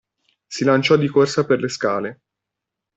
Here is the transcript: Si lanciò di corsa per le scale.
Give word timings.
Si 0.47 0.63
lanciò 0.63 0.97
di 0.97 1.07
corsa 1.07 1.45
per 1.45 1.59
le 1.59 1.67
scale. 1.69 2.21